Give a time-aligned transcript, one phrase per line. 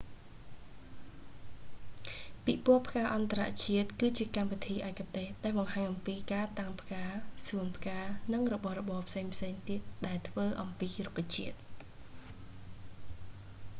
[2.45, 7.03] ពិពរណ៍ផ្កាអន្តរជាតិគឺជាកម្មវិធីឯកទេសដែលបង្ហាញអំពីការតាំងផ្កា
[7.47, 7.99] សួនផ្កា
[8.33, 9.33] និងរបស់របរផ្សេងៗ
[9.69, 11.55] ទៀតដែលធ្វើអំពីរុក្ខជាតិ